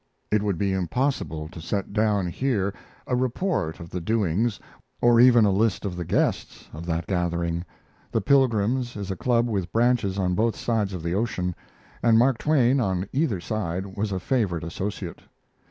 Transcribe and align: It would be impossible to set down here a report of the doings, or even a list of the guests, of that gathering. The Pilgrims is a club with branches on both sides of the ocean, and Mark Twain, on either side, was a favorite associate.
It 0.31 0.41
would 0.41 0.57
be 0.57 0.73
impossible 0.73 1.47
to 1.49 1.61
set 1.61 1.93
down 1.93 2.25
here 2.25 2.73
a 3.05 3.15
report 3.15 3.79
of 3.79 3.91
the 3.91 4.01
doings, 4.01 4.59
or 4.99 5.19
even 5.19 5.45
a 5.45 5.51
list 5.51 5.85
of 5.85 5.95
the 5.95 6.03
guests, 6.03 6.67
of 6.73 6.87
that 6.87 7.05
gathering. 7.05 7.63
The 8.11 8.19
Pilgrims 8.21 8.95
is 8.95 9.11
a 9.11 9.15
club 9.15 9.47
with 9.47 9.71
branches 9.71 10.17
on 10.17 10.33
both 10.33 10.55
sides 10.55 10.95
of 10.95 11.03
the 11.03 11.13
ocean, 11.13 11.53
and 12.01 12.17
Mark 12.17 12.39
Twain, 12.39 12.79
on 12.79 13.07
either 13.13 13.39
side, 13.39 13.95
was 13.95 14.11
a 14.11 14.19
favorite 14.19 14.63
associate. 14.63 15.21